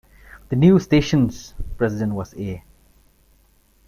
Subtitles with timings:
[0.49, 2.63] The new station's president was A.